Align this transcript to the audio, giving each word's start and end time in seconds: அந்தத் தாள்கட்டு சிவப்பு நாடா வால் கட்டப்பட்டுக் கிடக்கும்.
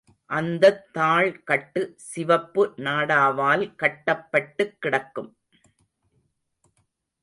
அந்தத் 0.25 0.85
தாள்கட்டு 0.93 1.93
சிவப்பு 1.95 2.73
நாடா 2.75 3.29
வால் 3.29 3.75
கட்டப்பட்டுக் 3.75 4.81
கிடக்கும். 4.81 5.37